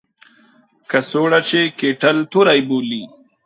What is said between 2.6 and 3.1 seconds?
بولي.